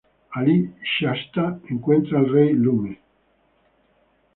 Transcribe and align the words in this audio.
Allí, 0.31 0.67
Shasta 0.81 1.59
encuentra 1.69 2.17
al 2.17 2.27
Rey 2.27 2.53
Lune. 2.53 2.97